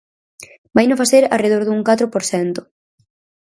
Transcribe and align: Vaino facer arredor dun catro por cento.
Vaino 0.75 0.95
facer 1.01 1.23
arredor 1.35 1.63
dun 1.65 1.79
catro 1.87 2.05
por 2.13 2.23
cento. 2.31 2.61